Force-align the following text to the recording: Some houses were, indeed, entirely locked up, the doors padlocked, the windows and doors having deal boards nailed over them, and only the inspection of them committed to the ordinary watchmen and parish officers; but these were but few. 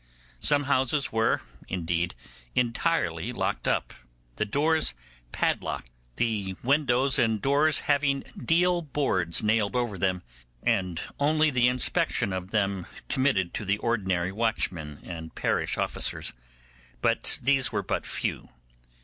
Some 0.39 0.63
houses 0.63 1.11
were, 1.11 1.41
indeed, 1.67 2.15
entirely 2.55 3.31
locked 3.31 3.67
up, 3.67 3.93
the 4.37 4.45
doors 4.45 4.95
padlocked, 5.31 5.91
the 6.15 6.55
windows 6.63 7.19
and 7.19 7.39
doors 7.39 7.81
having 7.81 8.21
deal 8.43 8.81
boards 8.81 9.43
nailed 9.43 9.75
over 9.75 9.99
them, 9.99 10.23
and 10.63 10.99
only 11.19 11.51
the 11.51 11.67
inspection 11.67 12.33
of 12.33 12.49
them 12.49 12.87
committed 13.09 13.53
to 13.53 13.63
the 13.63 13.77
ordinary 13.77 14.31
watchmen 14.31 14.97
and 15.03 15.35
parish 15.35 15.77
officers; 15.77 16.33
but 17.03 17.37
these 17.39 17.71
were 17.71 17.83
but 17.83 18.07
few. 18.07 18.49